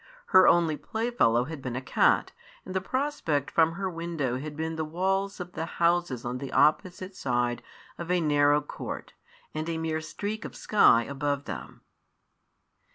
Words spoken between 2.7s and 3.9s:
the prospect from her